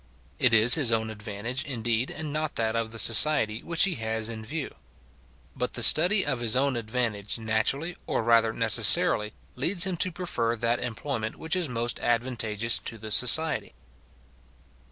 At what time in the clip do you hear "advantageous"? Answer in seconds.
11.99-12.79